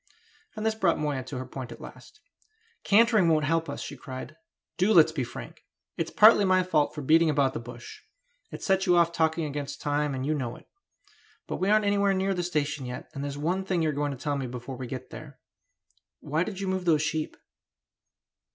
[0.55, 2.21] And this brought Moya to her point at last.
[2.83, 4.35] "Cantering won't help us," she cried;
[4.79, 5.63] "do let's be frank!
[5.95, 8.01] It's partly my fault for beating about the bush;
[8.49, 10.65] it set you off talking against time, and you know it.
[11.45, 14.09] But we aren't anywhere near the station yet, and there's one thing you are going
[14.09, 15.39] to tell me before we get there.
[16.19, 17.37] Why did you move those sheep?"